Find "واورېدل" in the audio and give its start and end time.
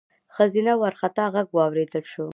1.57-2.03